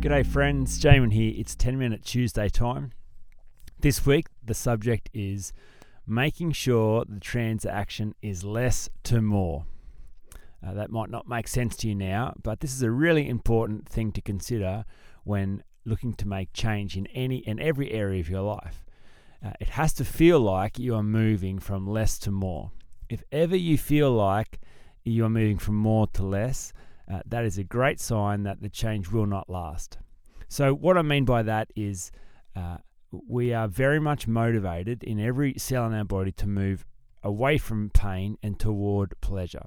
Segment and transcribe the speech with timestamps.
[0.00, 0.78] G'day, friends.
[0.78, 1.32] Jamin here.
[1.36, 2.92] It's 10 minute Tuesday time.
[3.80, 5.52] This week, the subject is
[6.06, 9.66] making sure the transaction is less to more.
[10.64, 13.88] Uh, that might not make sense to you now, but this is a really important
[13.88, 14.84] thing to consider
[15.24, 18.84] when looking to make change in any and every area of your life.
[19.44, 22.70] Uh, it has to feel like you are moving from less to more.
[23.08, 24.60] If ever you feel like
[25.02, 26.72] you are moving from more to less,
[27.10, 29.98] uh, that is a great sign that the change will not last.
[30.48, 32.10] So, what I mean by that is
[32.56, 32.78] uh,
[33.10, 36.84] we are very much motivated in every cell in our body to move
[37.22, 39.66] away from pain and toward pleasure.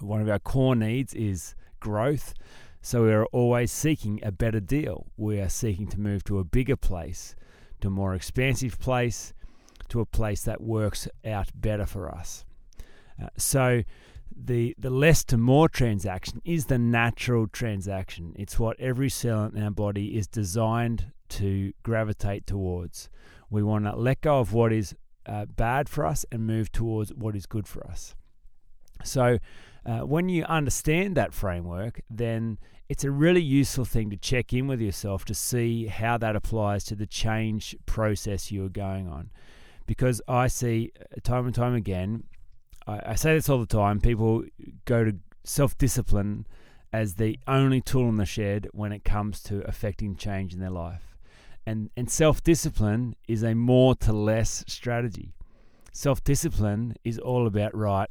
[0.00, 2.34] One of our core needs is growth.
[2.80, 5.06] So, we are always seeking a better deal.
[5.16, 7.36] We are seeking to move to a bigger place,
[7.80, 9.32] to a more expansive place,
[9.88, 12.44] to a place that works out better for us.
[13.22, 13.82] Uh, so,
[14.36, 18.34] the the less to more transaction is the natural transaction.
[18.36, 23.08] It's what every cell in our body is designed to gravitate towards.
[23.50, 24.94] We want to let go of what is
[25.26, 28.14] uh, bad for us and move towards what is good for us.
[29.04, 29.38] So,
[29.84, 32.58] uh, when you understand that framework, then
[32.88, 36.84] it's a really useful thing to check in with yourself to see how that applies
[36.84, 39.30] to the change process you're going on.
[39.86, 42.24] Because I see uh, time and time again
[42.86, 44.00] I, I say this all the time.
[44.00, 44.44] People
[44.84, 46.46] go to self discipline
[46.92, 50.70] as the only tool in the shed when it comes to affecting change in their
[50.70, 51.16] life.
[51.66, 55.32] And, and self discipline is a more to less strategy.
[55.92, 58.08] Self discipline is all about, right,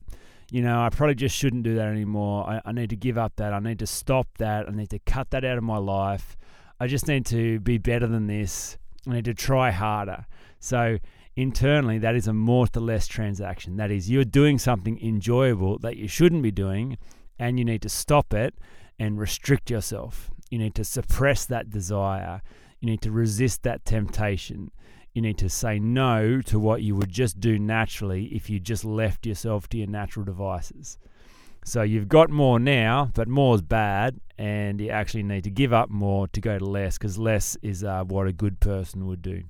[0.52, 2.48] you know, I probably just shouldn't do that anymore.
[2.48, 3.54] I, I need to give up that.
[3.54, 4.68] I need to stop that.
[4.68, 6.38] I need to cut that out of my life.
[6.80, 8.78] I just need to be better than this.
[9.08, 10.26] I need to try harder.
[10.60, 10.98] So
[11.36, 13.78] internally, that is a more to less transaction.
[13.78, 16.98] That is, you're doing something enjoyable that you shouldn't be doing,
[17.40, 18.56] and you need to stop it
[19.00, 20.30] and restrict yourself.
[20.50, 22.42] You need to suppress that desire.
[22.80, 24.72] You need to resist that temptation.
[25.14, 28.86] You need to say no to what you would just do naturally if you just
[28.86, 30.98] left yourself to your natural devices.
[31.64, 35.74] So you've got more now, but more is bad, and you actually need to give
[35.74, 39.22] up more to go to less because less is uh, what a good person would
[39.22, 39.44] do.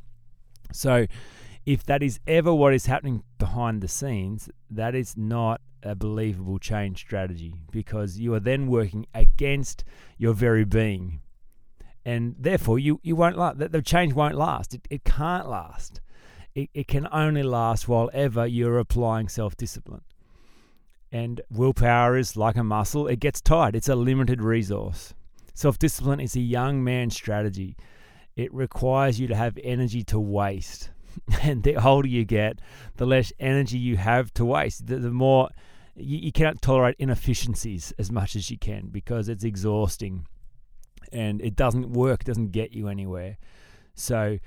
[0.73, 1.05] So
[1.65, 6.59] if that is ever what is happening behind the scenes, that is not a believable
[6.59, 9.83] change strategy because you are then working against
[10.17, 11.21] your very being.
[12.03, 13.59] And therefore, you, you won't last.
[13.59, 14.73] The change won't last.
[14.73, 16.01] It, it can't last.
[16.55, 20.01] It, it can only last while ever you're applying self discipline.
[21.11, 23.75] And willpower is like a muscle, it gets tired.
[23.75, 25.13] It's a limited resource.
[25.53, 27.75] Self discipline is a young man's strategy.
[28.35, 30.89] It requires you to have energy to waste.
[31.41, 32.59] and the older you get,
[32.97, 34.87] the less energy you have to waste.
[34.87, 35.49] The, the more
[35.95, 40.25] you, you cannot tolerate inefficiencies as much as you can because it's exhausting
[41.11, 43.37] and it doesn't work, doesn't get you anywhere.
[43.95, 44.39] So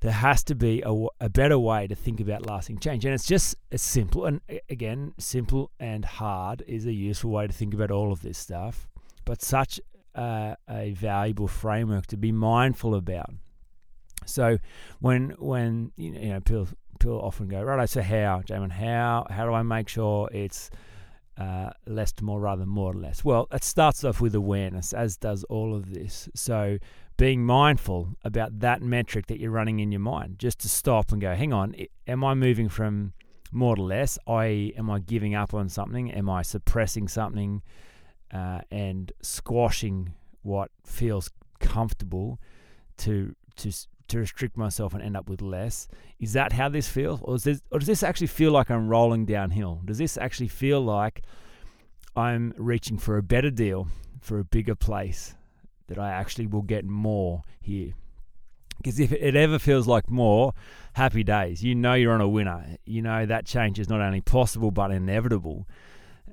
[0.00, 3.04] there has to be a, a better way to think about lasting change.
[3.04, 7.52] And it's just as simple, and again, simple and hard is a useful way to
[7.52, 8.88] think about all of this stuff,
[9.24, 9.80] but such
[10.16, 13.30] a valuable framework to be mindful about.
[14.26, 14.58] So
[15.00, 16.68] when when you know people
[16.98, 20.70] people often go right, so how, Jamin, how how do I make sure it's
[21.36, 23.24] uh, less to more rather than more to less?
[23.24, 26.28] Well, it starts off with awareness, as does all of this.
[26.34, 26.78] So
[27.16, 31.20] being mindful about that metric that you're running in your mind, just to stop and
[31.20, 31.74] go, hang on,
[32.06, 33.12] am I moving from
[33.52, 34.18] more to less?
[34.26, 36.10] I am I giving up on something?
[36.12, 37.62] Am I suppressing something
[38.32, 41.30] uh, and squashing what feels
[41.60, 42.38] comfortable
[42.98, 43.72] to to
[44.08, 45.88] to restrict myself and end up with less.
[46.20, 47.20] Is that how this feels?
[47.22, 49.80] Or, this, or does this actually feel like I'm rolling downhill?
[49.84, 51.22] Does this actually feel like
[52.16, 53.88] I'm reaching for a better deal,
[54.20, 55.34] for a bigger place,
[55.86, 57.94] that I actually will get more here?
[58.76, 60.52] Because if it ever feels like more,
[60.94, 61.62] happy days.
[61.62, 62.76] You know you're on a winner.
[62.84, 65.66] You know that change is not only possible but inevitable.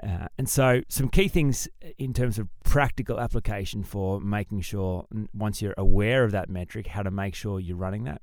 [0.02, 1.68] Uh, and so, some key things
[1.98, 7.04] in terms of practical application for making sure, once you're aware of that metric, how
[7.04, 8.22] to make sure you're running that.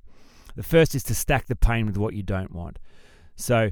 [0.57, 2.79] The first is to stack the pain with what you don't want.
[3.37, 3.71] So,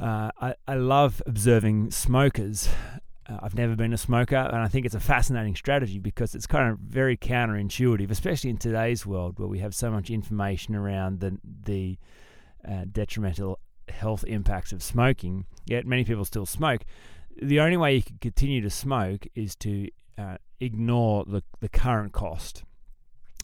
[0.00, 2.68] uh, I, I love observing smokers
[3.28, 6.46] Uh, I've never been a smoker, and I think it's a fascinating strategy because it's
[6.46, 11.20] kind of very counterintuitive, especially in today's world where we have so much information around
[11.20, 11.98] the the
[12.66, 13.58] uh, detrimental
[13.88, 15.46] health impacts of smoking.
[15.66, 16.82] Yet many people still smoke.
[17.40, 22.12] The only way you can continue to smoke is to uh, ignore the the current
[22.12, 22.64] cost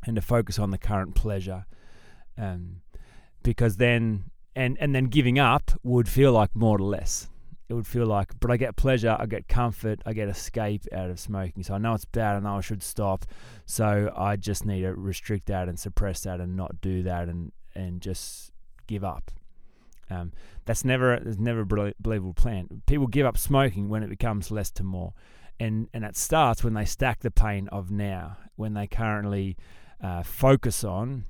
[0.07, 1.67] and to focus on the current pleasure,
[2.39, 2.83] um,
[3.43, 4.25] because then
[4.57, 7.29] and and then giving up would feel like more or less
[7.73, 11.09] it would feel like, but I get pleasure, I get comfort, I get escape out
[11.09, 11.63] of smoking.
[11.63, 13.25] So I know it's bad, know I should stop.
[13.65, 17.51] So I just need to restrict that and suppress that and not do that and,
[17.75, 18.53] and just
[18.87, 19.31] give up.
[20.13, 20.33] Um,
[20.65, 22.83] that's never there's never a believable plan.
[22.87, 25.13] People give up smoking when it becomes less to more,
[25.59, 29.57] and and it starts when they stack the pain of now, when they currently
[30.03, 31.25] uh, focus on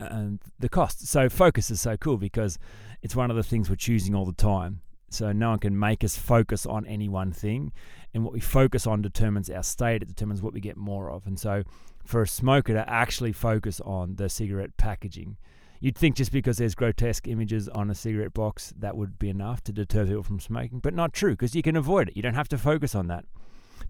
[0.00, 1.06] uh, the cost.
[1.06, 2.58] So focus is so cool because
[3.02, 4.80] it's one of the things we're choosing all the time.
[5.10, 7.72] So no one can make us focus on any one thing.
[8.12, 11.26] And what we focus on determines our state, it determines what we get more of.
[11.26, 11.62] And so
[12.04, 15.36] for a smoker to actually focus on the cigarette packaging,
[15.84, 19.62] you'd think just because there's grotesque images on a cigarette box, that would be enough
[19.64, 20.78] to deter people from smoking.
[20.78, 22.16] But not true, because you can avoid it.
[22.16, 23.26] You don't have to focus on that.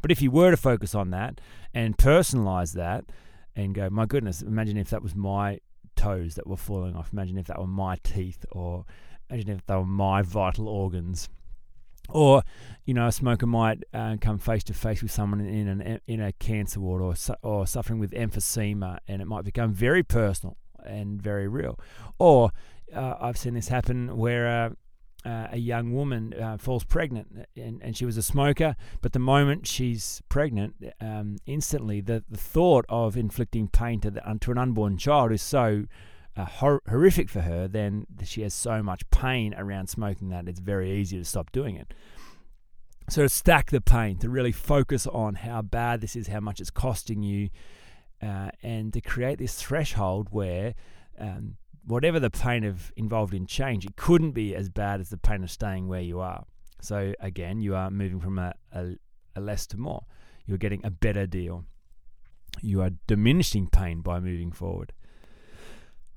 [0.02, 1.41] But if you were to focus on that
[1.73, 3.05] and personalize that
[3.55, 5.61] and go, my goodness, imagine if that was my
[5.94, 7.11] toes that were falling off.
[7.12, 8.85] Imagine if that were my teeth or
[9.31, 11.29] Imagine if they were my vital organs.
[12.11, 12.43] Or,
[12.85, 16.20] you know, a smoker might uh, come face to face with someone in an in
[16.20, 21.21] a cancer ward or or suffering with emphysema, and it might become very personal and
[21.21, 21.79] very real.
[22.19, 22.51] Or
[22.95, 24.71] uh, I've seen this happen where uh,
[25.29, 29.19] uh a young woman uh, falls pregnant, and, and she was a smoker, but the
[29.19, 34.59] moment she's pregnant, um, instantly the, the thought of inflicting pain to, the, to an
[34.59, 35.85] unborn child is so
[36.37, 40.61] uh, hor- horrific for her, then she has so much pain around smoking that it's
[40.61, 41.95] very easy to stop doing it.
[43.09, 46.61] So to stack the pain, to really focus on how bad this is, how much
[46.61, 47.51] it's costing you,
[48.22, 50.75] uh, and to create this threshold where
[51.19, 55.16] um, whatever the pain of involved in change, it couldn't be as bad as the
[55.16, 56.44] pain of staying where you are.
[56.81, 58.96] So again, you are moving from a, a,
[59.37, 60.05] a less to more.
[60.46, 61.64] You're getting a better deal.
[62.61, 64.93] You are diminishing pain by moving forward.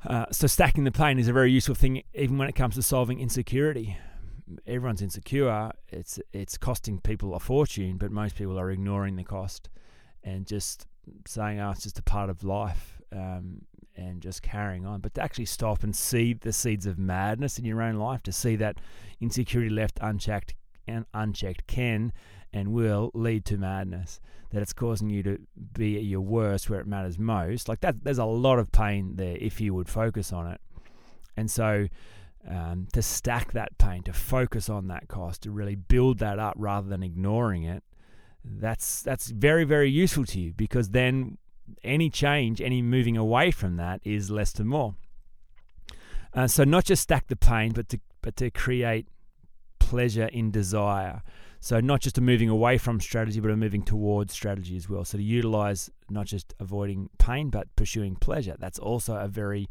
[0.05, 2.83] Uh, so stacking the pain is a very useful thing, even when it comes to
[2.83, 3.97] solving insecurity.
[4.65, 5.71] Everyone's insecure.
[5.89, 9.69] It's it's costing people a fortune, but most people are ignoring the cost
[10.23, 10.85] and just
[11.25, 13.62] saying, "Oh, it's just a part of life," um,
[13.95, 15.01] and just carrying on.
[15.01, 18.31] But to actually stop and see the seeds of madness in your own life, to
[18.31, 18.80] see that
[19.19, 20.56] insecurity left unchecked
[20.88, 22.13] and unchecked can
[22.54, 24.19] and will lead to madness
[24.51, 25.39] that it's causing you to
[25.74, 27.68] be at your worst where it matters most.
[27.68, 30.62] Like that, there's a lot of pain there if you would focus on it.
[31.36, 31.88] And so,
[32.50, 36.54] um, to stack that pain, to focus on that cost, to really build that up
[36.57, 37.83] rather than ignoring it,
[38.59, 41.38] that's that's very very useful to you because then
[41.83, 44.95] any change, any moving away from that is less to more.
[46.33, 49.07] Uh, so not just stack the pain, but to but to create
[49.79, 51.21] pleasure in desire.
[51.59, 55.03] So not just a moving away from strategy, but a moving towards strategy as well.
[55.03, 58.55] So to utilize not just avoiding pain, but pursuing pleasure.
[58.59, 59.67] That's also a very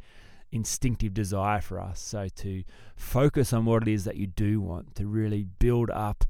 [0.51, 2.01] instinctive desire for us.
[2.01, 2.65] So to
[2.97, 6.25] focus on what it is that you do want, to really build up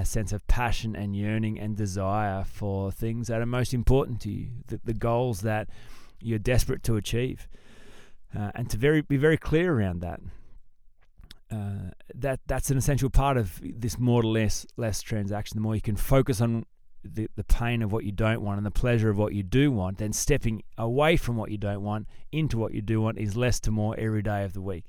[0.00, 4.30] a sense of passion and yearning and desire for things that are most important to
[4.30, 5.68] you, the, the goals that
[6.20, 7.48] you're desperate to achieve.
[8.36, 10.20] Uh, and to very be very clear around that.
[11.50, 15.56] Uh, that that's an essential part of this more or less less transaction.
[15.56, 16.64] The more you can focus on
[17.02, 19.72] the, the pain of what you don't want and the pleasure of what you do
[19.72, 23.36] want, then stepping away from what you don't want into what you do want is
[23.36, 24.84] less to more every day of the week.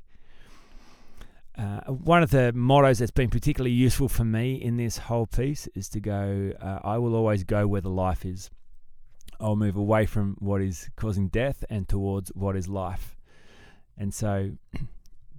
[1.62, 5.68] Uh, one of the mottos that's been particularly useful for me in this whole piece
[5.76, 8.50] is to go, uh, I will always go where the life is.
[9.40, 13.16] I'll move away from what is causing death and towards what is life.
[13.96, 14.54] And so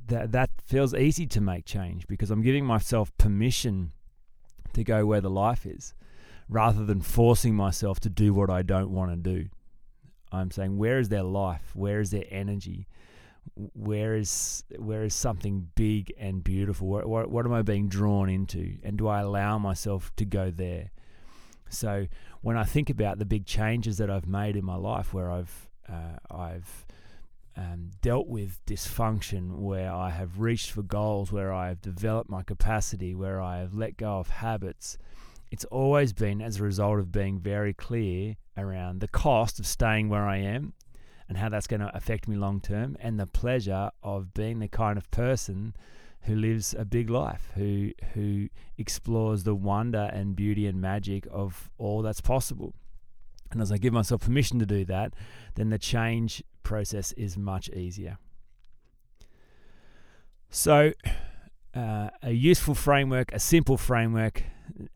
[0.06, 3.90] that that feels easy to make change because I'm giving myself permission
[4.74, 5.92] to go where the life is
[6.48, 9.48] rather than forcing myself to do what I don't want to do.
[10.30, 11.74] I'm saying where is there life?
[11.74, 12.86] Where is there energy?
[13.54, 16.88] Where is where is something big and beautiful?
[16.88, 18.78] What, what, what am I being drawn into?
[18.82, 20.90] And do I allow myself to go there?
[21.68, 22.06] So
[22.40, 25.68] when I think about the big changes that I've made in my life, where I've
[25.88, 26.86] uh, I've
[27.56, 32.42] um, dealt with dysfunction, where I have reached for goals, where I have developed my
[32.42, 34.96] capacity, where I have let go of habits,
[35.50, 40.08] it's always been as a result of being very clear around the cost of staying
[40.08, 40.72] where I am
[41.32, 44.68] and how that's going to affect me long term, and the pleasure of being the
[44.68, 45.74] kind of person
[46.24, 51.70] who lives a big life, who who explores the wonder and beauty and magic of
[51.78, 52.74] all that's possible.
[53.50, 55.14] And as I give myself permission to do that,
[55.54, 58.18] then the change process is much easier.
[60.50, 60.92] So,
[61.74, 64.42] uh, a useful framework, a simple framework,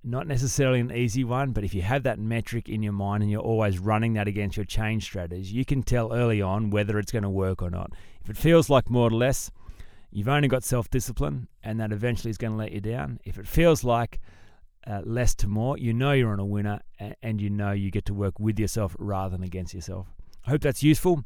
[0.03, 3.31] not necessarily an easy one, but if you have that metric in your mind and
[3.31, 7.13] you're always running that against your change strategy, you can tell early on whether it's
[7.13, 7.93] going to work or not.
[8.23, 9.51] If it feels like more or less,
[10.11, 13.21] you've only got self discipline, and that eventually is going to let you down.
[13.25, 14.21] If it feels like
[14.87, 16.81] uh, less to more, you know you're on a winner
[17.23, 20.07] and you know you get to work with yourself rather than against yourself.
[20.47, 21.25] I hope that's useful.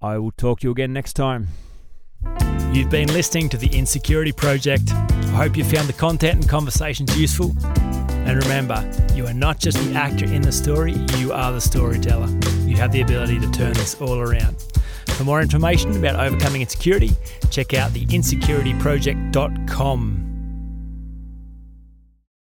[0.00, 1.48] I will talk to you again next time.
[2.74, 4.90] You've been listening to the Insecurity Project.
[4.90, 7.54] I hope you found the content and conversations useful.
[7.62, 12.26] And remember, you are not just the actor in the story, you are the storyteller.
[12.66, 14.56] You have the ability to turn this all around.
[15.06, 17.12] For more information about overcoming insecurity,
[17.48, 20.33] check out the insecurityproject.com.